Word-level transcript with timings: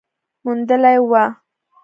موندلې 0.43 0.93
وه 1.09 1.23